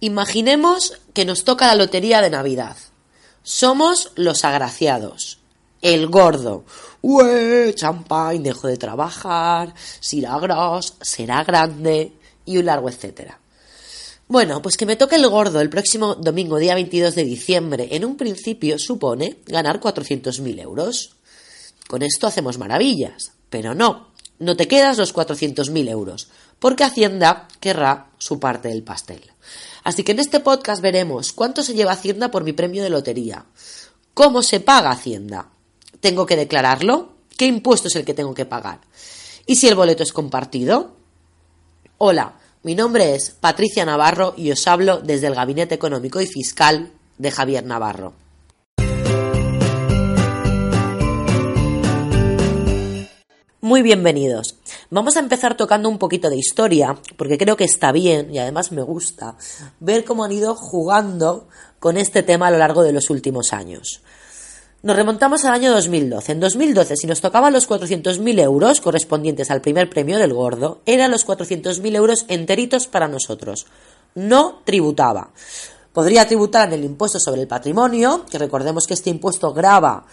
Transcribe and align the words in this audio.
Imaginemos 0.00 1.00
que 1.14 1.24
nos 1.24 1.44
toca 1.44 1.68
la 1.68 1.74
lotería 1.74 2.20
de 2.20 2.30
Navidad. 2.30 2.76
Somos 3.42 4.12
los 4.16 4.44
agraciados. 4.44 5.38
El 5.80 6.08
gordo. 6.08 6.64
¡Ue! 7.00 7.72
Champagne, 7.74 8.42
dejo 8.42 8.68
de 8.68 8.76
trabajar. 8.76 9.74
Silagros, 10.00 10.94
será 11.00 11.44
grande. 11.44 12.12
Y 12.44 12.58
un 12.58 12.66
largo 12.66 12.88
etcétera. 12.88 13.40
Bueno, 14.28 14.60
pues 14.60 14.76
que 14.76 14.86
me 14.86 14.96
toque 14.96 15.16
el 15.16 15.28
gordo 15.28 15.60
el 15.60 15.70
próximo 15.70 16.16
domingo, 16.16 16.58
día 16.58 16.74
22 16.74 17.14
de 17.14 17.24
diciembre, 17.24 17.88
en 17.92 18.04
un 18.04 18.16
principio 18.16 18.76
supone 18.76 19.38
ganar 19.46 19.80
400.000 19.80 20.60
euros. 20.60 21.14
Con 21.86 22.02
esto 22.02 22.26
hacemos 22.26 22.58
maravillas, 22.58 23.32
pero 23.48 23.74
no, 23.74 24.08
no 24.40 24.56
te 24.56 24.66
quedas 24.66 24.98
los 24.98 25.14
400.000 25.14 25.88
euros, 25.88 26.28
porque 26.58 26.82
Hacienda 26.82 27.46
querrá 27.60 28.10
su 28.18 28.40
parte 28.40 28.68
del 28.68 28.82
pastel. 28.82 29.22
Así 29.86 30.02
que 30.02 30.10
en 30.10 30.18
este 30.18 30.40
podcast 30.40 30.82
veremos 30.82 31.32
cuánto 31.32 31.62
se 31.62 31.72
lleva 31.72 31.92
Hacienda 31.92 32.32
por 32.32 32.42
mi 32.42 32.52
premio 32.52 32.82
de 32.82 32.90
lotería, 32.90 33.44
cómo 34.14 34.42
se 34.42 34.58
paga 34.58 34.90
Hacienda, 34.90 35.50
tengo 36.00 36.26
que 36.26 36.34
declararlo, 36.34 37.12
qué 37.36 37.46
impuesto 37.46 37.86
es 37.86 37.94
el 37.94 38.04
que 38.04 38.12
tengo 38.12 38.34
que 38.34 38.46
pagar, 38.46 38.80
y 39.46 39.54
si 39.54 39.68
el 39.68 39.76
boleto 39.76 40.02
es 40.02 40.12
compartido. 40.12 40.96
Hola, 41.98 42.34
mi 42.64 42.74
nombre 42.74 43.14
es 43.14 43.30
Patricia 43.30 43.84
Navarro 43.84 44.34
y 44.36 44.50
os 44.50 44.66
hablo 44.66 44.98
desde 45.02 45.28
el 45.28 45.36
Gabinete 45.36 45.76
Económico 45.76 46.20
y 46.20 46.26
Fiscal 46.26 46.90
de 47.16 47.30
Javier 47.30 47.64
Navarro. 47.64 48.25
Muy 53.66 53.82
bienvenidos. 53.82 54.54
Vamos 54.90 55.16
a 55.16 55.18
empezar 55.18 55.56
tocando 55.56 55.88
un 55.88 55.98
poquito 55.98 56.30
de 56.30 56.36
historia, 56.36 56.96
porque 57.16 57.36
creo 57.36 57.56
que 57.56 57.64
está 57.64 57.90
bien 57.90 58.32
y 58.32 58.38
además 58.38 58.70
me 58.70 58.80
gusta 58.80 59.34
ver 59.80 60.04
cómo 60.04 60.22
han 60.22 60.30
ido 60.30 60.54
jugando 60.54 61.48
con 61.80 61.96
este 61.96 62.22
tema 62.22 62.46
a 62.46 62.52
lo 62.52 62.58
largo 62.58 62.84
de 62.84 62.92
los 62.92 63.10
últimos 63.10 63.52
años. 63.52 64.02
Nos 64.84 64.94
remontamos 64.94 65.44
al 65.44 65.54
año 65.54 65.72
2012. 65.72 66.30
En 66.30 66.38
2012, 66.38 66.96
si 66.96 67.08
nos 67.08 67.20
tocaban 67.20 67.52
los 67.52 67.68
400.000 67.68 68.40
euros 68.40 68.80
correspondientes 68.80 69.50
al 69.50 69.62
primer 69.62 69.90
premio 69.90 70.16
del 70.16 70.32
gordo, 70.32 70.80
eran 70.86 71.10
los 71.10 71.26
400.000 71.26 71.96
euros 71.96 72.24
enteritos 72.28 72.86
para 72.86 73.08
nosotros. 73.08 73.66
No 74.14 74.60
tributaba. 74.64 75.32
Podría 75.92 76.28
tributar 76.28 76.68
en 76.68 76.74
el 76.74 76.84
impuesto 76.84 77.18
sobre 77.18 77.40
el 77.40 77.48
patrimonio, 77.48 78.26
que 78.30 78.38
recordemos 78.38 78.86
que 78.86 78.94
este 78.94 79.10
impuesto 79.10 79.52
grava 79.52 80.06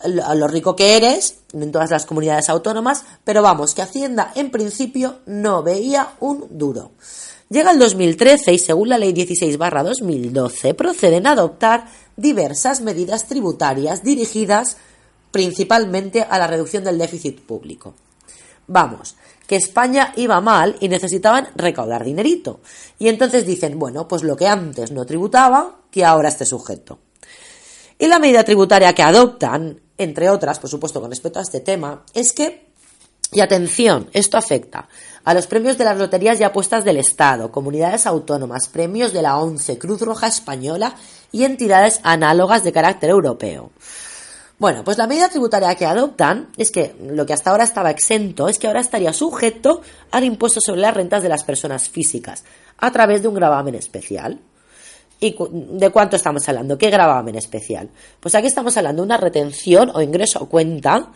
a 0.00 0.34
lo 0.34 0.46
rico 0.46 0.76
que 0.76 0.96
eres 0.96 1.40
en 1.52 1.72
todas 1.72 1.90
las 1.90 2.06
comunidades 2.06 2.48
autónomas, 2.48 3.04
pero 3.24 3.42
vamos, 3.42 3.74
que 3.74 3.82
Hacienda 3.82 4.32
en 4.34 4.50
principio 4.50 5.20
no 5.26 5.62
veía 5.62 6.14
un 6.20 6.46
duro. 6.50 6.92
Llega 7.48 7.70
el 7.70 7.78
2013 7.78 8.52
y 8.52 8.58
según 8.58 8.90
la 8.90 8.98
Ley 8.98 9.12
16-2012 9.12 10.74
proceden 10.74 11.26
a 11.26 11.32
adoptar 11.32 11.86
diversas 12.16 12.82
medidas 12.82 13.26
tributarias 13.26 14.02
dirigidas 14.02 14.76
principalmente 15.30 16.22
a 16.22 16.38
la 16.38 16.46
reducción 16.46 16.84
del 16.84 16.98
déficit 16.98 17.40
público. 17.40 17.94
Vamos, 18.66 19.16
que 19.46 19.56
España 19.56 20.12
iba 20.16 20.40
mal 20.42 20.76
y 20.80 20.88
necesitaban 20.88 21.48
recaudar 21.56 22.04
dinerito. 22.04 22.60
Y 22.98 23.08
entonces 23.08 23.46
dicen, 23.46 23.78
bueno, 23.78 24.06
pues 24.06 24.22
lo 24.22 24.36
que 24.36 24.46
antes 24.46 24.92
no 24.92 25.06
tributaba, 25.06 25.76
que 25.90 26.04
ahora 26.04 26.28
esté 26.28 26.44
sujeto. 26.44 26.98
Y 27.98 28.06
la 28.08 28.18
medida 28.18 28.44
tributaria 28.44 28.94
que 28.94 29.02
adoptan 29.02 29.80
entre 29.98 30.30
otras, 30.30 30.58
por 30.58 30.70
supuesto, 30.70 31.00
con 31.00 31.10
respecto 31.10 31.38
a 31.38 31.42
este 31.42 31.60
tema, 31.60 32.04
es 32.14 32.32
que, 32.32 32.68
y 33.32 33.40
atención, 33.40 34.08
esto 34.12 34.38
afecta 34.38 34.88
a 35.24 35.34
los 35.34 35.46
premios 35.46 35.76
de 35.76 35.84
las 35.84 35.98
loterías 35.98 36.40
y 36.40 36.44
apuestas 36.44 36.84
del 36.84 36.96
Estado, 36.96 37.52
comunidades 37.52 38.06
autónomas, 38.06 38.68
premios 38.68 39.12
de 39.12 39.22
la 39.22 39.36
ONCE, 39.36 39.78
Cruz 39.78 40.00
Roja 40.00 40.28
Española 40.28 40.94
y 41.32 41.44
entidades 41.44 42.00
análogas 42.04 42.64
de 42.64 42.72
carácter 42.72 43.10
europeo. 43.10 43.70
Bueno, 44.58 44.82
pues 44.82 44.98
la 44.98 45.06
medida 45.06 45.28
tributaria 45.28 45.74
que 45.76 45.86
adoptan 45.86 46.48
es 46.56 46.72
que 46.72 46.96
lo 47.00 47.26
que 47.26 47.32
hasta 47.32 47.50
ahora 47.50 47.62
estaba 47.62 47.90
exento 47.90 48.48
es 48.48 48.58
que 48.58 48.66
ahora 48.66 48.80
estaría 48.80 49.12
sujeto 49.12 49.82
al 50.10 50.24
impuesto 50.24 50.60
sobre 50.60 50.80
las 50.80 50.94
rentas 50.94 51.22
de 51.22 51.28
las 51.28 51.44
personas 51.44 51.88
físicas 51.88 52.44
a 52.78 52.90
través 52.90 53.22
de 53.22 53.28
un 53.28 53.34
gravamen 53.34 53.76
especial. 53.76 54.40
¿Y 55.20 55.36
de 55.50 55.90
cuánto 55.90 56.16
estamos 56.16 56.48
hablando? 56.48 56.78
¿Qué 56.78 56.90
gravamen 56.90 57.34
especial? 57.34 57.88
Pues 58.20 58.34
aquí 58.34 58.46
estamos 58.46 58.76
hablando 58.76 59.02
de 59.02 59.06
una 59.06 59.16
retención 59.16 59.90
o 59.92 60.00
ingreso 60.00 60.44
a 60.44 60.48
cuenta 60.48 61.10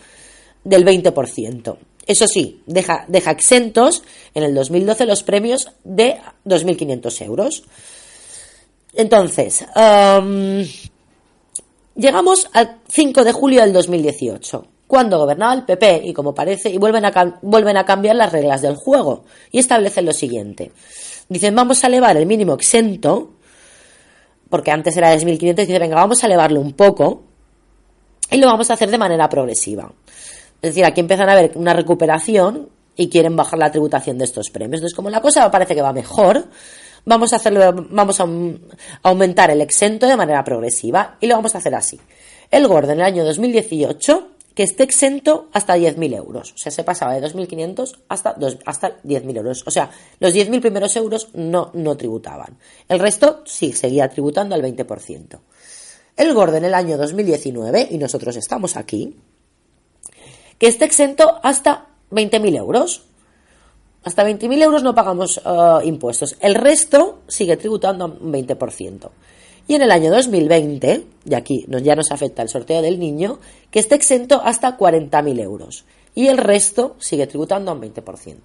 del 0.65 0.85
20%. 0.85 1.77
Eso 2.07 2.27
sí, 2.27 2.63
deja, 2.67 3.05
deja 3.07 3.31
exentos 3.31 4.03
en 4.35 4.43
el 4.43 4.55
2012 4.55 5.07
los 5.07 5.23
premios 5.23 5.71
de 5.85 6.17
2.500 6.45 7.25
euros. 7.25 7.63
Entonces, 8.95 9.65
llegamos 11.95 12.51
al 12.53 12.79
5 12.89 13.25
de 13.25 13.33
julio 13.33 13.61
del 13.61 13.73
2018, 13.73 14.67
cuando 14.87 15.19
gobernaba 15.19 15.55
el 15.55 15.65
PP 15.65 16.03
y 16.05 16.13
como 16.13 16.35
parece, 16.35 16.71
y 16.71 16.79
vuelven 16.79 17.05
a, 17.05 17.39
vuelven 17.41 17.77
a 17.77 17.87
cambiar 17.87 18.17
las 18.17 18.33
reglas 18.33 18.63
del 18.63 18.75
juego 18.75 19.25
y 19.53 19.61
establecen 19.61 20.05
lo 20.05 20.13
siguiente. 20.13 20.73
Dicen, 21.29 21.55
vamos 21.55 21.83
a 21.85 21.87
elevar 21.87 22.17
el 22.17 22.27
mínimo 22.27 22.55
exento 22.55 23.37
porque 24.53 24.71
antes 24.71 24.95
era 24.99 25.09
de 25.09 25.17
2.500, 25.17 25.55
dice, 25.55 25.79
venga, 25.79 25.95
vamos 25.95 26.23
a 26.23 26.27
elevarlo 26.27 26.61
un 26.61 26.75
poco 26.75 27.23
y 28.31 28.37
lo 28.37 28.49
vamos 28.49 28.71
a 28.71 28.75
hacer 28.75 28.91
de 28.91 28.99
manera 28.99 29.27
progresiva. 29.27 29.91
Es 30.61 30.73
decir, 30.73 30.85
aquí 30.85 31.01
empiezan 31.01 31.31
a 31.31 31.33
haber 31.33 31.53
una 31.55 31.73
recuperación 31.73 32.69
y 32.95 33.09
quieren 33.09 33.35
bajar 33.35 33.59
la 33.59 33.71
tributación 33.71 34.19
de 34.19 34.27
estos 34.27 34.51
premios. 34.51 34.81
Entonces, 34.81 34.95
como 34.95 35.09
la 35.09 35.23
cosa 35.23 35.51
parece 35.51 35.75
que 35.75 35.81
va 35.81 35.95
mejor, 35.95 36.49
vamos 37.07 37.33
a 37.33 37.37
hacerlo, 37.37 37.87
vamos 37.89 38.21
a 38.21 38.27
aumentar 39.05 39.51
el 39.51 39.63
exento 39.63 40.07
de 40.07 40.19
manera 40.19 40.45
progresiva 40.45 41.17
y 41.19 41.29
lo 41.29 41.37
vamos 41.37 41.55
a 41.55 41.59
hacer 41.59 41.75
así. 41.75 41.99
El 42.51 42.69
gordo 42.69 42.93
en 42.93 42.99
el 42.99 43.07
año 43.07 43.25
2018 43.25 44.32
que 44.55 44.63
esté 44.63 44.83
exento 44.83 45.49
hasta 45.53 45.77
10.000 45.77 46.17
euros. 46.17 46.53
O 46.53 46.59
sea, 46.59 46.71
se 46.71 46.85
pasaba 46.85 47.15
de 47.15 47.27
2.500 47.27 47.99
hasta, 48.09 48.37
hasta 48.67 49.03
10.000 49.03 49.37
euros. 49.37 49.65
O 49.67 49.71
sea, 49.71 49.91
los 50.21 50.35
10.000 50.35 50.61
primeros 50.61 50.95
euros 50.97 51.29
no, 51.35 51.71
no 51.75 51.97
tributaban. 51.97 52.59
El 52.89 52.99
resto 52.99 53.43
sí 53.47 53.73
seguía 53.73 54.09
tributando 54.09 54.55
al 54.55 54.63
20%. 54.63 55.41
El 56.17 56.35
gordo 56.35 56.57
en 56.57 56.65
el 56.65 56.75
año 56.75 56.99
2019, 56.99 57.89
y 57.91 57.99
nosotros 57.99 58.37
estamos 58.37 58.77
aquí, 58.77 59.17
que 60.59 60.67
esté 60.67 60.85
exento 60.85 61.41
hasta 61.43 61.87
20.000 62.11 62.57
euros. 62.57 63.05
Hasta 64.05 64.25
20.000 64.25 64.63
euros 64.63 64.83
no 64.83 64.95
pagamos 64.95 65.39
eh, 65.39 65.79
impuestos. 65.85 66.37
El 66.41 66.55
resto 66.55 67.23
sigue 67.29 67.57
tributando 67.57 68.07
un 68.07 68.33
20%. 68.33 69.11
Y 69.69 69.75
en 69.75 69.83
el 69.83 69.91
año 69.91 70.11
2020, 70.11 71.05
y 71.25 71.35
aquí 71.35 71.67
ya 71.69 71.95
nos 71.95 72.11
afecta 72.11 72.43
el 72.43 72.49
sorteo 72.49 72.83
del 72.83 72.99
niño, 72.99 73.39
que 73.71 73.79
esté 73.79 73.95
exento 73.95 74.43
hasta 74.43 74.77
40.000 74.77 75.41
euros. 75.41 75.85
Y 76.15 76.27
el 76.29 76.37
resto 76.37 76.97
sigue 76.99 77.27
tributando 77.27 77.71
a 77.71 77.75
un 77.75 77.81
20%. 77.81 78.37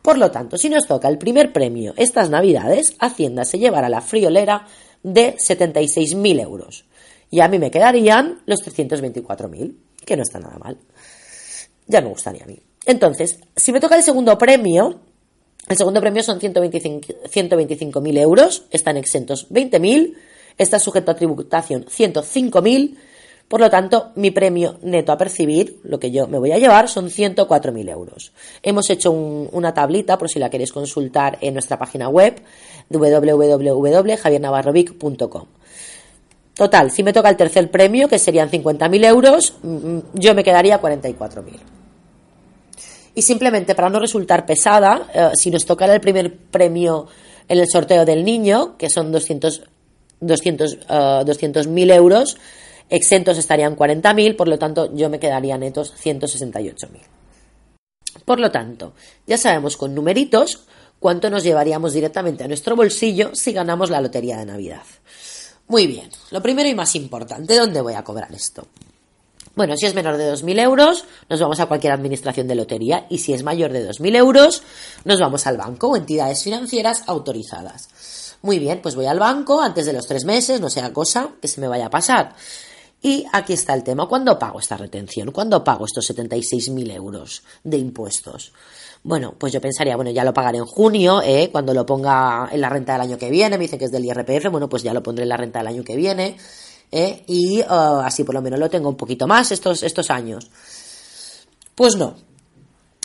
Por 0.00 0.18
lo 0.18 0.30
tanto, 0.30 0.56
si 0.58 0.68
nos 0.68 0.86
toca 0.86 1.08
el 1.08 1.18
primer 1.18 1.52
premio 1.52 1.94
estas 1.96 2.30
navidades, 2.30 2.94
Hacienda 2.98 3.44
se 3.44 3.58
llevará 3.58 3.88
la 3.88 4.00
friolera 4.00 4.66
de 5.02 5.36
76.000 5.36 6.40
euros. 6.40 6.84
Y 7.30 7.40
a 7.40 7.48
mí 7.48 7.58
me 7.58 7.70
quedarían 7.70 8.40
los 8.46 8.60
324.000, 8.64 9.74
que 10.04 10.16
no 10.16 10.22
está 10.22 10.38
nada 10.38 10.58
mal. 10.58 10.78
Ya 11.86 12.00
me 12.00 12.08
gustaría 12.08 12.44
a 12.44 12.46
mí. 12.46 12.58
Entonces, 12.86 13.38
si 13.56 13.72
me 13.72 13.80
toca 13.80 13.96
el 13.96 14.02
segundo 14.02 14.36
premio, 14.38 15.00
el 15.68 15.76
segundo 15.76 16.00
premio 16.00 16.22
son 16.22 16.38
125.000 16.38 18.18
euros, 18.18 18.66
están 18.70 18.96
exentos 18.96 19.50
20.000 19.50 20.14
está 20.58 20.78
sujeto 20.78 21.10
a 21.10 21.16
tributación 21.16 21.86
105.000, 21.86 22.96
por 23.48 23.60
lo 23.60 23.70
tanto, 23.70 24.10
mi 24.16 24.30
premio 24.30 24.76
neto 24.82 25.12
a 25.12 25.18
percibir, 25.18 25.80
lo 25.84 26.00
que 26.00 26.10
yo 26.10 26.26
me 26.26 26.38
voy 26.38 26.52
a 26.52 26.58
llevar, 26.58 26.88
son 26.88 27.10
104.000 27.10 27.90
euros. 27.90 28.32
Hemos 28.62 28.88
hecho 28.90 29.12
una 29.12 29.74
tablita, 29.74 30.16
por 30.18 30.30
si 30.30 30.38
la 30.38 30.48
queréis 30.48 30.72
consultar 30.72 31.36
en 31.40 31.54
nuestra 31.54 31.78
página 31.78 32.08
web, 32.08 32.40
www.javiernavarrovic.com. 32.88 35.46
Total, 36.54 36.90
si 36.90 37.02
me 37.02 37.12
toca 37.12 37.28
el 37.28 37.36
tercer 37.36 37.70
premio, 37.70 38.08
que 38.08 38.18
serían 38.18 38.50
50.000 38.50 39.04
euros, 39.04 39.54
mm, 39.62 39.98
yo 40.14 40.34
me 40.34 40.42
quedaría 40.44 40.80
44.000. 40.80 41.60
Y 43.16 43.22
simplemente 43.22 43.74
para 43.74 43.90
no 43.90 44.00
resultar 44.00 44.46
pesada, 44.46 45.08
eh, 45.12 45.30
si 45.34 45.50
nos 45.50 45.66
tocara 45.66 45.94
el 45.94 46.00
primer 46.00 46.36
premio 46.36 47.08
en 47.48 47.58
el 47.58 47.68
sorteo 47.68 48.04
del 48.04 48.24
niño, 48.24 48.76
que 48.78 48.88
son 48.88 49.10
200 49.12 49.64
200.000 50.26 51.68
mil 51.68 51.90
euros, 51.90 52.36
exentos 52.90 53.38
estarían 53.38 53.76
40.000, 53.76 54.36
por 54.36 54.48
lo 54.48 54.58
tanto 54.58 54.94
yo 54.94 55.08
me 55.10 55.18
quedaría 55.18 55.58
netos 55.58 55.94
168.000. 56.02 56.88
Por 58.24 58.40
lo 58.40 58.50
tanto, 58.50 58.94
ya 59.26 59.36
sabemos 59.36 59.76
con 59.76 59.94
numeritos 59.94 60.64
cuánto 60.98 61.28
nos 61.30 61.42
llevaríamos 61.42 61.92
directamente 61.92 62.44
a 62.44 62.48
nuestro 62.48 62.76
bolsillo 62.76 63.34
si 63.34 63.52
ganamos 63.52 63.90
la 63.90 64.00
lotería 64.00 64.38
de 64.38 64.46
Navidad. 64.46 64.82
Muy 65.66 65.86
bien, 65.86 66.10
lo 66.30 66.42
primero 66.42 66.68
y 66.68 66.74
más 66.74 66.94
importante, 66.94 67.56
¿dónde 67.56 67.80
voy 67.80 67.94
a 67.94 68.04
cobrar 68.04 68.32
esto? 68.34 68.66
Bueno, 69.56 69.76
si 69.76 69.86
es 69.86 69.94
menor 69.94 70.16
de 70.16 70.32
2.000 70.32 70.60
euros, 70.60 71.04
nos 71.28 71.40
vamos 71.40 71.60
a 71.60 71.66
cualquier 71.66 71.92
administración 71.92 72.48
de 72.48 72.56
lotería 72.56 73.06
y 73.08 73.18
si 73.18 73.32
es 73.32 73.44
mayor 73.44 73.72
de 73.72 73.88
2.000 73.88 74.16
euros, 74.16 74.62
nos 75.04 75.20
vamos 75.20 75.46
al 75.46 75.56
banco 75.56 75.88
o 75.88 75.96
entidades 75.96 76.42
financieras 76.42 77.04
autorizadas. 77.06 77.88
Muy 78.44 78.58
bien, 78.58 78.82
pues 78.82 78.94
voy 78.94 79.06
al 79.06 79.18
banco 79.18 79.62
antes 79.62 79.86
de 79.86 79.94
los 79.94 80.06
tres 80.06 80.26
meses, 80.26 80.60
no 80.60 80.68
sea 80.68 80.92
cosa 80.92 81.30
que 81.40 81.48
se 81.48 81.62
me 81.62 81.66
vaya 81.66 81.86
a 81.86 81.90
pasar. 81.90 82.34
Y 83.00 83.24
aquí 83.32 83.54
está 83.54 83.72
el 83.72 83.82
tema. 83.82 84.06
¿Cuándo 84.06 84.38
pago 84.38 84.60
esta 84.60 84.76
retención? 84.76 85.30
¿Cuándo 85.30 85.64
pago 85.64 85.86
estos 85.86 86.10
76.000 86.10 86.92
euros 86.92 87.42
de 87.62 87.78
impuestos? 87.78 88.52
Bueno, 89.02 89.34
pues 89.38 89.50
yo 89.50 89.62
pensaría, 89.62 89.96
bueno, 89.96 90.10
ya 90.10 90.24
lo 90.24 90.34
pagaré 90.34 90.58
en 90.58 90.66
junio, 90.66 91.22
¿eh? 91.22 91.48
cuando 91.50 91.72
lo 91.72 91.86
ponga 91.86 92.50
en 92.52 92.60
la 92.60 92.68
renta 92.68 92.92
del 92.92 93.00
año 93.00 93.16
que 93.16 93.30
viene, 93.30 93.56
me 93.56 93.64
dice 93.64 93.78
que 93.78 93.86
es 93.86 93.90
del 93.90 94.04
IRPF, 94.04 94.50
bueno, 94.50 94.68
pues 94.68 94.82
ya 94.82 94.92
lo 94.92 95.02
pondré 95.02 95.22
en 95.22 95.30
la 95.30 95.38
renta 95.38 95.60
del 95.60 95.68
año 95.68 95.82
que 95.82 95.96
viene, 95.96 96.36
¿eh? 96.92 97.24
y 97.26 97.62
uh, 97.62 98.00
así 98.04 98.24
por 98.24 98.34
lo 98.34 98.42
menos 98.42 98.60
lo 98.60 98.68
tengo 98.68 98.90
un 98.90 98.96
poquito 98.96 99.26
más 99.26 99.52
estos, 99.52 99.82
estos 99.82 100.10
años. 100.10 100.50
Pues 101.74 101.96
no. 101.96 102.33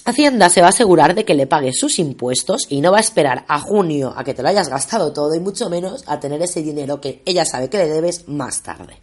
Hacienda 0.10 0.50
se 0.50 0.62
va 0.62 0.68
a 0.68 0.72
asegurar 0.72 1.16
de 1.16 1.26
que 1.26 1.36
le 1.36 1.48
pague 1.48 1.72
sus 1.74 2.00
impuestos 2.00 2.66
y 2.70 2.82
no 2.82 2.92
va 2.92 2.98
a 2.98 3.02
esperar 3.02 3.46
a 3.48 3.60
junio 3.60 4.14
a 4.16 4.24
que 4.24 4.34
te 4.34 4.42
lo 4.42 4.50
hayas 4.50 4.70
gastado 4.70 5.14
todo 5.14 5.34
y 5.36 5.40
mucho 5.40 5.70
menos 5.70 6.04
a 6.08 6.20
tener 6.20 6.42
ese 6.42 6.62
dinero 6.62 7.00
que 7.00 7.22
ella 7.26 7.46
sabe 7.46 7.70
que 7.70 7.78
le 7.78 7.88
debes 7.88 8.28
más 8.28 8.62
tarde. 8.62 9.02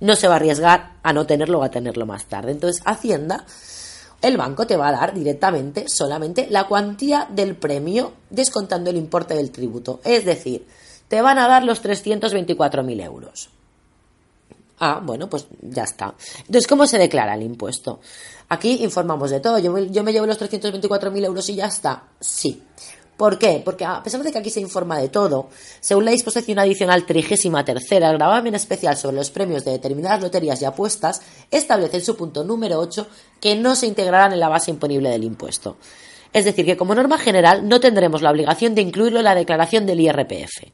No 0.00 0.16
se 0.16 0.28
va 0.28 0.34
a 0.34 0.36
arriesgar 0.36 0.94
a 1.02 1.12
no 1.12 1.26
tenerlo 1.26 1.60
o 1.60 1.62
a 1.62 1.70
tenerlo 1.70 2.06
más 2.06 2.26
tarde. 2.26 2.52
Entonces, 2.52 2.82
Hacienda 2.84 3.44
el 4.22 4.38
banco 4.38 4.66
te 4.66 4.78
va 4.78 4.88
a 4.88 4.92
dar 4.92 5.12
directamente 5.12 5.84
solamente 5.86 6.46
la 6.48 6.64
cuantía 6.64 7.28
del 7.30 7.56
premio 7.56 8.12
descontando 8.30 8.88
el 8.88 8.96
importe 8.96 9.34
del 9.34 9.50
tributo. 9.50 10.00
Es 10.02 10.24
decir, 10.24 10.66
te 11.08 11.20
van 11.20 11.36
a 11.38 11.46
dar 11.46 11.62
los 11.62 11.84
324.000 11.84 13.04
euros. 13.04 13.50
Ah, 14.78 15.00
bueno, 15.02 15.28
pues 15.28 15.46
ya 15.62 15.84
está. 15.84 16.14
Entonces, 16.38 16.66
¿cómo 16.66 16.86
se 16.86 16.98
declara 16.98 17.34
el 17.34 17.42
impuesto? 17.42 18.00
Aquí 18.48 18.82
informamos 18.82 19.30
de 19.30 19.40
todo. 19.40 19.58
Yo 19.58 19.72
me, 19.72 19.88
yo 19.90 20.02
me 20.02 20.12
llevo 20.12 20.26
los 20.26 20.40
324.000 20.40 21.24
euros 21.24 21.48
y 21.48 21.54
ya 21.54 21.66
está. 21.66 22.04
Sí. 22.20 22.62
¿Por 23.16 23.38
qué? 23.38 23.62
Porque 23.64 23.84
a 23.84 24.02
pesar 24.02 24.22
de 24.22 24.32
que 24.32 24.38
aquí 24.38 24.50
se 24.50 24.60
informa 24.60 24.98
de 24.98 25.08
todo, 25.08 25.48
según 25.80 26.04
la 26.04 26.10
disposición 26.10 26.58
adicional 26.58 27.06
trigésima 27.06 27.64
tercera, 27.64 28.10
el 28.10 28.18
gravamen 28.18 28.56
especial 28.56 28.96
sobre 28.96 29.16
los 29.16 29.30
premios 29.30 29.64
de 29.64 29.70
determinadas 29.70 30.20
loterías 30.20 30.60
y 30.60 30.64
apuestas 30.64 31.22
establece 31.50 31.98
en 31.98 32.04
su 32.04 32.16
punto 32.16 32.42
número 32.42 32.80
8 32.80 33.06
que 33.40 33.54
no 33.54 33.76
se 33.76 33.86
integrarán 33.86 34.32
en 34.32 34.40
la 34.40 34.48
base 34.48 34.72
imponible 34.72 35.10
del 35.10 35.22
impuesto. 35.22 35.76
Es 36.32 36.44
decir, 36.44 36.66
que 36.66 36.76
como 36.76 36.96
norma 36.96 37.16
general 37.16 37.68
no 37.68 37.78
tendremos 37.78 38.20
la 38.20 38.32
obligación 38.32 38.74
de 38.74 38.82
incluirlo 38.82 39.20
en 39.20 39.24
la 39.24 39.36
declaración 39.36 39.86
del 39.86 40.00
IRPF. 40.00 40.64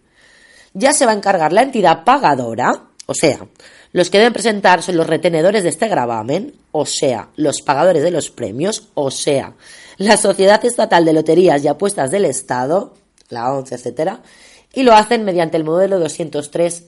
Ya 0.73 0.95
se 0.95 1.05
va 1.05 1.13
a 1.13 1.17
encargar 1.17 1.53
la 1.53 1.63
entidad 1.63 2.05
pagadora, 2.05 2.90
o 3.11 3.15
sea, 3.15 3.45
los 3.91 4.09
que 4.09 4.19
deben 4.19 4.33
presentar 4.33 4.85
son 4.85 4.97
los 4.97 5.09
retenedores 5.09 5.65
de 5.65 5.71
este 5.71 5.89
gravamen, 5.89 6.55
o 6.71 6.87
sea, 6.87 7.31
los 7.35 7.61
pagadores 7.61 8.05
de 8.05 8.13
los 8.13 8.31
premios, 8.31 8.87
o 8.95 9.11
sea, 9.11 9.55
la 9.97 10.17
Sociedad 10.17 10.65
Estatal 10.65 11.05
de 11.05 11.13
Loterías 11.13 11.65
y 11.65 11.67
Apuestas 11.67 12.13
del 12.13 12.25
Estado, 12.25 12.95
la 13.29 13.53
ONCE, 13.53 13.75
etcétera, 13.75 14.23
y 14.73 14.85
lo 14.85 14.95
hacen 14.95 15.25
mediante 15.25 15.57
el 15.57 15.65
modelo 15.65 15.99
203 15.99 16.85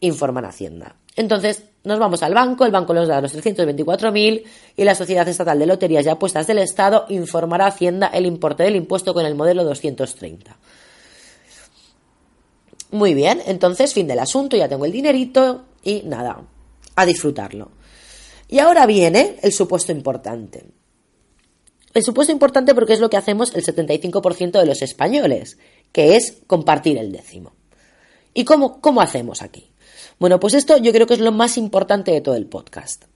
informan 0.00 0.44
Hacienda. 0.44 0.96
Entonces, 1.16 1.62
nos 1.82 1.98
vamos 1.98 2.22
al 2.22 2.34
banco, 2.34 2.66
el 2.66 2.70
banco 2.70 2.92
nos 2.92 3.08
da 3.08 3.22
los 3.22 3.34
324.000 3.34 4.44
y 4.76 4.84
la 4.84 4.94
Sociedad 4.94 5.26
Estatal 5.26 5.58
de 5.58 5.64
Loterías 5.64 6.04
y 6.04 6.10
Apuestas 6.10 6.46
del 6.46 6.58
Estado 6.58 7.06
informará 7.08 7.64
a 7.64 7.68
Hacienda 7.68 8.08
el 8.08 8.26
importe 8.26 8.64
del 8.64 8.76
impuesto 8.76 9.14
con 9.14 9.24
el 9.24 9.34
modelo 9.34 9.64
230. 9.64 10.58
Muy 12.92 13.14
bien, 13.14 13.42
entonces 13.46 13.94
fin 13.94 14.06
del 14.06 14.18
asunto, 14.18 14.54
ya 14.56 14.68
tengo 14.68 14.84
el 14.84 14.92
dinerito 14.92 15.64
y 15.82 16.02
nada, 16.04 16.44
a 16.94 17.06
disfrutarlo. 17.06 17.70
Y 18.48 18.58
ahora 18.58 18.84
viene 18.84 19.36
el 19.42 19.50
supuesto 19.50 19.92
importante. 19.92 20.66
El 21.94 22.02
supuesto 22.02 22.32
importante 22.32 22.74
porque 22.74 22.92
es 22.92 23.00
lo 23.00 23.08
que 23.08 23.16
hacemos 23.16 23.54
el 23.54 23.64
75% 23.64 24.60
de 24.60 24.66
los 24.66 24.82
españoles, 24.82 25.56
que 25.90 26.16
es 26.16 26.42
compartir 26.46 26.98
el 26.98 27.12
décimo. 27.12 27.52
¿Y 28.34 28.44
cómo, 28.44 28.82
cómo 28.82 29.00
hacemos 29.00 29.40
aquí? 29.40 29.72
Bueno, 30.18 30.38
pues 30.38 30.52
esto 30.52 30.76
yo 30.76 30.92
creo 30.92 31.06
que 31.06 31.14
es 31.14 31.20
lo 31.20 31.32
más 31.32 31.56
importante 31.56 32.10
de 32.10 32.20
todo 32.20 32.34
el 32.34 32.44
podcast. 32.44 33.06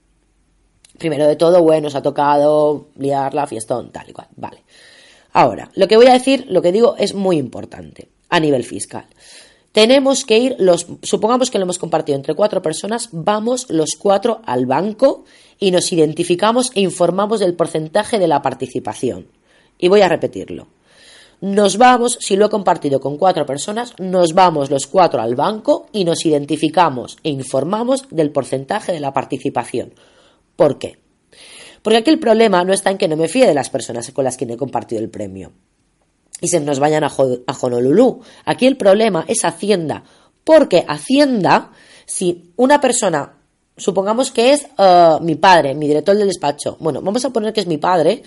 Primero 0.97 1.27
de 1.27 1.35
todo, 1.35 1.61
bueno, 1.61 1.83
nos 1.83 1.95
ha 1.95 2.01
tocado 2.01 2.87
liar 2.97 3.35
la 3.35 3.45
fiestón, 3.45 3.91
tal 3.91 4.09
y 4.09 4.13
cual. 4.13 4.27
Vale. 4.35 4.63
Ahora, 5.33 5.69
lo 5.75 5.87
que 5.87 5.97
voy 5.97 6.07
a 6.07 6.13
decir, 6.13 6.47
lo 6.49 6.63
que 6.63 6.71
digo, 6.71 6.95
es 6.97 7.13
muy 7.13 7.37
importante 7.37 8.09
a 8.29 8.39
nivel 8.39 8.63
fiscal. 8.63 9.05
Tenemos 9.77 10.25
que 10.25 10.39
ir, 10.39 10.55
los, 10.57 10.87
supongamos 11.03 11.51
que 11.51 11.59
lo 11.59 11.65
hemos 11.65 11.77
compartido 11.77 12.15
entre 12.15 12.33
cuatro 12.33 12.63
personas, 12.63 13.09
vamos 13.11 13.69
los 13.69 13.91
cuatro 13.95 14.41
al 14.43 14.65
banco 14.65 15.23
y 15.59 15.69
nos 15.69 15.93
identificamos 15.93 16.71
e 16.73 16.81
informamos 16.81 17.41
del 17.41 17.53
porcentaje 17.53 18.17
de 18.17 18.27
la 18.27 18.41
participación. 18.41 19.27
Y 19.77 19.87
voy 19.87 20.01
a 20.01 20.09
repetirlo. 20.09 20.65
Nos 21.41 21.77
vamos, 21.77 22.17
si 22.19 22.35
lo 22.35 22.47
he 22.47 22.49
compartido 22.49 22.99
con 22.99 23.17
cuatro 23.17 23.45
personas, 23.45 23.93
nos 23.99 24.33
vamos 24.33 24.71
los 24.71 24.87
cuatro 24.87 25.21
al 25.21 25.35
banco 25.35 25.85
y 25.91 26.05
nos 26.05 26.25
identificamos 26.25 27.17
e 27.21 27.29
informamos 27.29 28.07
del 28.09 28.31
porcentaje 28.31 28.93
de 28.93 28.99
la 28.99 29.13
participación. 29.13 29.93
¿Por 30.55 30.79
qué? 30.79 30.97
Porque 31.83 31.97
aquí 31.97 32.09
el 32.09 32.17
problema 32.17 32.63
no 32.63 32.73
está 32.73 32.89
en 32.89 32.97
que 32.97 33.07
no 33.07 33.15
me 33.15 33.27
fíe 33.27 33.45
de 33.45 33.53
las 33.53 33.69
personas 33.69 34.09
con 34.09 34.25
las 34.25 34.37
que 34.37 34.45
he 34.45 34.57
compartido 34.57 35.03
el 35.03 35.11
premio 35.11 35.51
y 36.41 36.47
se 36.47 36.59
nos 36.59 36.79
vayan 36.79 37.03
a, 37.03 37.11
Honolulu. 37.61 38.21
Aquí 38.45 38.67
el 38.67 38.77
problema 38.77 39.25
es 39.27 39.43
Hacienda, 39.43 40.03
porque 40.43 40.85
Hacienda, 40.87 41.71
si 42.05 42.51
una 42.55 42.79
persona 42.79 43.33
supongamos 43.77 44.31
que 44.31 44.53
es 44.53 44.65
uh, 44.79 45.23
mi 45.23 45.35
padre, 45.35 45.75
mi 45.75 45.87
director 45.87 46.17
del 46.17 46.27
despacho. 46.27 46.77
Bueno, 46.79 47.01
vamos 47.01 47.23
a 47.25 47.29
poner 47.29 47.53
que 47.53 47.59
es 47.59 47.67
mi 47.67 47.77
padre, 47.77 48.23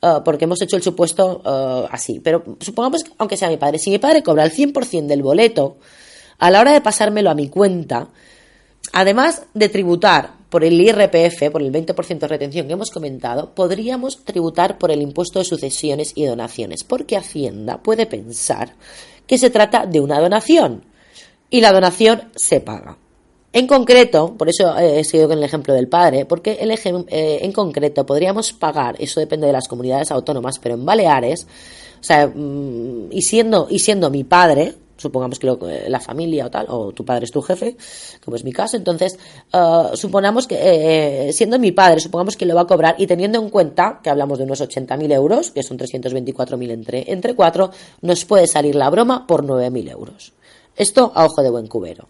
uh, 0.00 0.22
porque 0.24 0.44
hemos 0.44 0.60
hecho 0.62 0.76
el 0.76 0.82
supuesto 0.82 1.42
uh, 1.44 1.86
así. 1.90 2.20
Pero 2.20 2.56
supongamos 2.60 3.04
que, 3.04 3.12
aunque 3.18 3.36
sea 3.36 3.50
mi 3.50 3.58
padre, 3.58 3.78
si 3.78 3.90
mi 3.90 3.98
padre 3.98 4.22
cobra 4.22 4.44
el 4.44 4.52
100% 4.52 5.06
del 5.06 5.22
boleto, 5.22 5.76
a 6.38 6.50
la 6.50 6.60
hora 6.60 6.72
de 6.72 6.80
pasármelo 6.80 7.30
a 7.30 7.34
mi 7.34 7.48
cuenta, 7.48 8.08
además 8.92 9.42
de 9.52 9.68
tributar 9.68 10.32
por 10.54 10.62
el 10.62 10.80
IRPF, 10.80 11.50
por 11.50 11.62
el 11.62 11.72
20% 11.72 12.16
de 12.16 12.28
retención 12.28 12.68
que 12.68 12.74
hemos 12.74 12.92
comentado, 12.92 13.56
podríamos 13.56 14.24
tributar 14.24 14.78
por 14.78 14.92
el 14.92 15.02
impuesto 15.02 15.40
de 15.40 15.44
sucesiones 15.44 16.12
y 16.14 16.26
donaciones, 16.26 16.84
porque 16.84 17.16
Hacienda 17.16 17.82
puede 17.82 18.06
pensar 18.06 18.76
que 19.26 19.36
se 19.36 19.50
trata 19.50 19.84
de 19.84 19.98
una 19.98 20.20
donación 20.20 20.84
y 21.50 21.60
la 21.60 21.72
donación 21.72 22.30
se 22.36 22.60
paga. 22.60 22.96
En 23.52 23.66
concreto, 23.66 24.36
por 24.38 24.48
eso 24.48 24.78
he 24.78 25.02
seguido 25.02 25.30
con 25.30 25.38
el 25.38 25.44
ejemplo 25.44 25.74
del 25.74 25.88
padre, 25.88 26.24
porque 26.24 26.52
el 26.60 26.70
eh, 26.70 27.38
en 27.42 27.50
concreto 27.50 28.06
podríamos 28.06 28.52
pagar, 28.52 28.94
eso 29.00 29.18
depende 29.18 29.48
de 29.48 29.52
las 29.54 29.66
comunidades 29.66 30.12
autónomas, 30.12 30.60
pero 30.60 30.76
en 30.76 30.84
Baleares, 30.84 31.48
o 32.00 32.04
sea, 32.04 32.28
mm, 32.28 33.08
y 33.10 33.22
siendo, 33.22 33.66
y 33.68 33.80
siendo 33.80 34.08
mi 34.08 34.22
padre, 34.22 34.76
supongamos 34.96 35.38
que 35.38 35.48
eh, 35.48 35.84
la 35.88 36.00
familia 36.00 36.46
o 36.46 36.50
tal, 36.50 36.66
o 36.68 36.92
tu 36.92 37.04
padre 37.04 37.24
es 37.24 37.30
tu 37.30 37.42
jefe, 37.42 37.76
como 38.24 38.36
es 38.36 38.44
mi 38.44 38.52
caso, 38.52 38.76
entonces, 38.76 39.18
uh, 39.52 40.46
que, 40.48 41.30
siendo 41.32 41.58
mi 41.58 41.72
padre, 41.72 42.00
supongamos 42.00 42.36
que 42.36 42.46
lo 42.46 42.54
va 42.54 42.62
a 42.62 42.66
cobrar 42.66 42.94
y 42.98 43.06
teniendo 43.06 43.38
en 43.38 43.50
cuenta 43.50 44.00
que 44.02 44.10
hablamos 44.10 44.38
de 44.38 44.44
unos 44.44 44.60
80.000 44.60 45.12
euros, 45.12 45.50
que 45.50 45.62
son 45.62 45.78
324.000 45.78 46.70
entre, 46.70 47.12
entre 47.12 47.34
cuatro, 47.34 47.70
nos 48.02 48.24
puede 48.24 48.46
salir 48.46 48.74
la 48.74 48.90
broma 48.90 49.26
por 49.26 49.44
9.000 49.44 49.90
euros. 49.90 50.32
Esto 50.76 51.12
a 51.14 51.24
ojo 51.24 51.42
de 51.42 51.50
buen 51.50 51.66
cubero. 51.66 52.08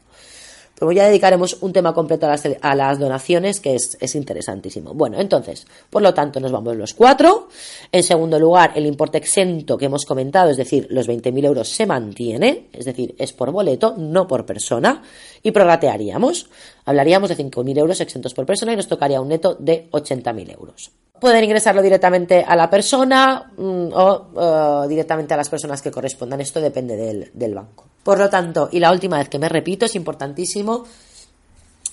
Pero 0.76 0.90
ya 0.92 1.06
dedicaremos 1.06 1.58
un 1.60 1.72
tema 1.72 1.94
completo 1.94 2.26
a 2.26 2.74
las, 2.74 2.98
donaciones, 2.98 3.60
que 3.60 3.74
es, 3.74 4.14
interesantísimo. 4.14 4.92
Bueno, 4.92 5.20
entonces, 5.20 5.66
por 5.88 6.02
lo 6.02 6.12
tanto, 6.12 6.40
nos 6.40 6.50
vamos 6.50 6.76
los 6.76 6.94
cuatro. 6.94 7.48
En 7.92 8.02
segundo 8.02 8.38
lugar, 8.38 8.72
el 8.74 8.86
importe 8.86 9.18
exento 9.18 9.78
que 9.78 9.86
hemos 9.86 10.04
comentado, 10.04 10.50
es 10.50 10.56
decir, 10.56 10.86
los 10.90 11.08
20.000 11.08 11.44
euros 11.44 11.68
se 11.68 11.86
mantiene, 11.86 12.66
es 12.72 12.84
decir, 12.84 13.14
es 13.18 13.32
por 13.32 13.52
boleto, 13.52 13.94
no 13.96 14.26
por 14.26 14.44
persona, 14.44 15.02
y 15.42 15.52
prorratearíamos. 15.52 16.48
Hablaríamos 16.84 17.28
de 17.28 17.36
5.000 17.36 17.78
euros 17.78 18.00
exentos 18.00 18.34
por 18.34 18.46
persona 18.46 18.72
y 18.72 18.76
nos 18.76 18.88
tocaría 18.88 19.20
un 19.20 19.28
neto 19.28 19.54
de 19.54 19.88
80.000 19.90 20.52
euros. 20.52 20.90
Pueden 21.24 21.42
ingresarlo 21.42 21.80
directamente 21.80 22.44
a 22.46 22.54
la 22.54 22.68
persona 22.68 23.50
mm, 23.56 23.88
o 23.94 24.86
directamente 24.86 25.32
a 25.32 25.38
las 25.38 25.48
personas 25.48 25.80
que 25.80 25.90
correspondan. 25.90 26.42
Esto 26.42 26.60
depende 26.60 26.98
del, 27.32 27.54
banco. 27.54 27.86
Por 28.02 28.18
lo 28.18 28.28
tanto, 28.28 28.68
y 28.70 28.78
la 28.78 28.92
última 28.92 29.16
vez 29.16 29.30
que 29.30 29.38
me 29.38 29.48
repito, 29.48 29.86
es 29.86 29.94
importantísimo 29.94 30.84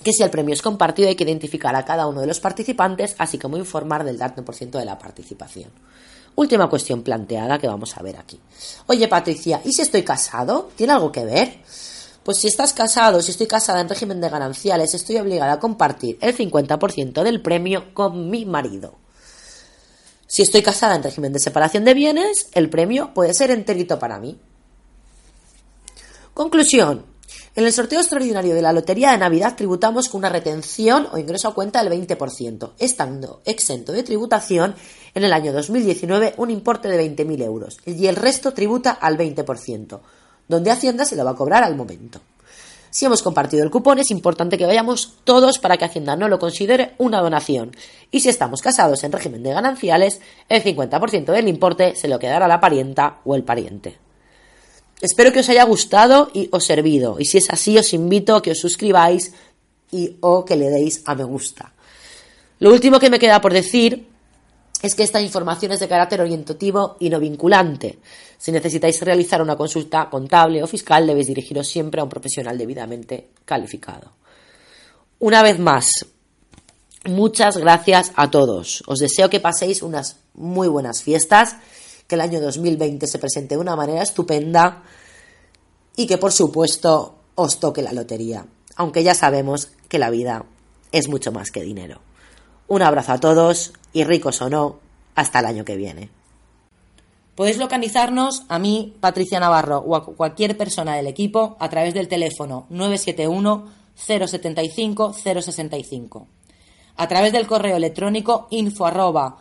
que 0.04 0.12
si 0.12 0.22
el 0.22 0.28
premio 0.28 0.52
es 0.52 0.60
compartido 0.60 1.08
hay 1.08 1.14
que 1.14 1.24
identificar 1.24 1.74
a 1.74 1.82
cada 1.82 2.06
uno 2.08 2.20
de 2.20 2.26
los 2.26 2.40
participantes, 2.40 3.14
así 3.16 3.38
como 3.38 3.56
informar 3.56 4.04
del 4.04 4.18
dato 4.18 4.44
por 4.44 4.54
ciento 4.54 4.76
de 4.76 4.84
la 4.84 4.98
participación. 4.98 5.70
Última 6.34 6.68
cuestión 6.68 7.02
planteada 7.02 7.58
que 7.58 7.68
vamos 7.68 7.96
a 7.96 8.02
ver 8.02 8.18
aquí. 8.18 8.38
Oye, 8.88 9.08
Patricia, 9.08 9.62
¿y 9.64 9.72
si 9.72 9.80
estoy 9.80 10.02
casado? 10.02 10.68
¿Tiene 10.76 10.92
algo 10.92 11.10
que 11.10 11.24
ver? 11.24 11.54
Pues 12.22 12.36
si 12.36 12.48
estás 12.48 12.74
casado, 12.74 13.22
si 13.22 13.30
estoy 13.30 13.46
casada 13.46 13.80
en 13.80 13.88
régimen 13.88 14.20
de 14.20 14.28
gananciales, 14.28 14.92
estoy 14.92 15.16
obligada 15.16 15.52
a 15.52 15.58
compartir 15.58 16.18
el 16.20 16.36
50% 16.36 17.22
del 17.22 17.40
premio 17.40 17.94
con 17.94 18.28
mi 18.28 18.44
marido. 18.44 19.00
Si 20.32 20.40
estoy 20.40 20.62
casada 20.62 20.96
en 20.96 21.02
régimen 21.02 21.34
de 21.34 21.38
separación 21.38 21.84
de 21.84 21.92
bienes, 21.92 22.48
el 22.54 22.70
premio 22.70 23.12
puede 23.12 23.34
ser 23.34 23.50
enterito 23.50 23.98
para 23.98 24.18
mí. 24.18 24.40
Conclusión. 26.32 27.04
En 27.54 27.66
el 27.66 27.72
sorteo 27.74 28.00
extraordinario 28.00 28.54
de 28.54 28.62
la 28.62 28.72
Lotería 28.72 29.10
de 29.10 29.18
Navidad 29.18 29.56
tributamos 29.56 30.08
con 30.08 30.20
una 30.20 30.30
retención 30.30 31.06
o 31.12 31.18
ingreso 31.18 31.48
a 31.48 31.54
cuenta 31.54 31.84
del 31.84 31.92
20%, 31.92 32.70
estando 32.78 33.42
exento 33.44 33.92
de 33.92 34.04
tributación 34.04 34.74
en 35.12 35.24
el 35.24 35.34
año 35.34 35.52
2019 35.52 36.32
un 36.38 36.50
importe 36.50 36.88
de 36.88 37.14
20.000 37.14 37.42
euros 37.42 37.76
y 37.84 38.06
el 38.06 38.16
resto 38.16 38.54
tributa 38.54 38.92
al 38.92 39.18
20%, 39.18 40.00
donde 40.48 40.70
Hacienda 40.70 41.04
se 41.04 41.14
lo 41.14 41.26
va 41.26 41.32
a 41.32 41.36
cobrar 41.36 41.62
al 41.62 41.76
momento. 41.76 42.22
Si 42.92 43.06
hemos 43.06 43.22
compartido 43.22 43.64
el 43.64 43.70
cupón, 43.70 44.00
es 44.00 44.10
importante 44.10 44.58
que 44.58 44.66
vayamos 44.66 45.14
todos 45.24 45.58
para 45.58 45.78
que 45.78 45.86
Hacienda 45.86 46.14
no 46.14 46.28
lo 46.28 46.38
considere 46.38 46.92
una 46.98 47.22
donación. 47.22 47.74
Y 48.10 48.20
si 48.20 48.28
estamos 48.28 48.60
casados 48.60 49.02
en 49.02 49.12
régimen 49.12 49.42
de 49.42 49.54
gananciales, 49.54 50.20
el 50.50 50.62
50% 50.62 51.32
del 51.32 51.48
importe 51.48 51.96
se 51.96 52.06
lo 52.06 52.18
quedará 52.18 52.46
la 52.46 52.60
parienta 52.60 53.20
o 53.24 53.34
el 53.34 53.44
pariente. 53.44 53.98
Espero 55.00 55.32
que 55.32 55.40
os 55.40 55.48
haya 55.48 55.64
gustado 55.64 56.30
y 56.34 56.50
os 56.52 56.64
servido. 56.64 57.16
Y 57.18 57.24
si 57.24 57.38
es 57.38 57.48
así, 57.48 57.78
os 57.78 57.94
invito 57.94 58.36
a 58.36 58.42
que 58.42 58.50
os 58.50 58.60
suscribáis 58.60 59.32
y 59.90 60.18
o 60.20 60.44
que 60.44 60.56
le 60.56 60.68
deis 60.68 61.02
a 61.06 61.14
me 61.14 61.24
gusta. 61.24 61.72
Lo 62.58 62.70
último 62.70 63.00
que 63.00 63.08
me 63.08 63.18
queda 63.18 63.40
por 63.40 63.54
decir 63.54 64.06
es 64.82 64.96
que 64.96 65.04
esta 65.04 65.20
información 65.20 65.72
es 65.72 65.80
de 65.80 65.88
carácter 65.88 66.20
orientativo 66.20 66.96
y 66.98 67.08
no 67.08 67.20
vinculante. 67.20 68.00
Si 68.36 68.50
necesitáis 68.50 69.00
realizar 69.00 69.40
una 69.40 69.56
consulta 69.56 70.10
contable 70.10 70.62
o 70.62 70.66
fiscal, 70.66 71.06
debéis 71.06 71.28
dirigiros 71.28 71.68
siempre 71.68 72.00
a 72.00 72.04
un 72.04 72.10
profesional 72.10 72.58
debidamente 72.58 73.28
calificado. 73.44 74.10
Una 75.20 75.44
vez 75.44 75.60
más, 75.60 75.88
muchas 77.04 77.56
gracias 77.56 78.10
a 78.16 78.28
todos. 78.28 78.82
Os 78.88 78.98
deseo 78.98 79.30
que 79.30 79.38
paséis 79.38 79.82
unas 79.82 80.16
muy 80.34 80.66
buenas 80.66 81.02
fiestas 81.02 81.56
que 82.08 82.16
el 82.16 82.20
año 82.20 82.40
2020 82.40 83.06
se 83.06 83.18
presente 83.20 83.54
de 83.54 83.60
una 83.60 83.76
manera 83.76 84.02
estupenda 84.02 84.82
y 85.94 86.08
que 86.08 86.18
por 86.18 86.32
supuesto 86.32 87.14
os 87.36 87.60
toque 87.60 87.82
la 87.82 87.92
lotería, 87.92 88.44
aunque 88.74 89.04
ya 89.04 89.14
sabemos 89.14 89.70
que 89.88 90.00
la 90.00 90.10
vida 90.10 90.44
es 90.90 91.08
mucho 91.08 91.30
más 91.30 91.52
que 91.52 91.62
dinero. 91.62 92.00
Un 92.72 92.80
abrazo 92.80 93.12
a 93.12 93.20
todos 93.20 93.74
y 93.92 94.04
ricos 94.04 94.40
o 94.40 94.48
no, 94.48 94.78
hasta 95.14 95.40
el 95.40 95.44
año 95.44 95.62
que 95.62 95.76
viene. 95.76 96.08
Podéis 97.34 97.58
localizarnos 97.58 98.44
a 98.48 98.58
mí, 98.58 98.96
Patricia 98.98 99.38
Navarro, 99.38 99.84
o 99.86 99.94
a 99.94 100.06
cualquier 100.06 100.56
persona 100.56 100.96
del 100.96 101.06
equipo 101.06 101.58
a 101.60 101.68
través 101.68 101.92
del 101.92 102.08
teléfono 102.08 102.64
971 102.70 103.66
075 103.94 105.12
065. 105.12 106.26
A 106.96 107.08
través 107.08 107.34
del 107.34 107.46
correo 107.46 107.76
electrónico 107.76 108.46
info 108.48 108.86
arroba 108.86 109.36